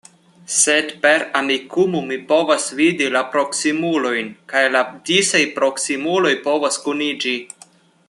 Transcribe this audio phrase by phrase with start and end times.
[0.59, 7.37] Sed per Amikumu mi povas vidi la proksimulojn, kaj la disaj proksimuloj povas kuniĝi.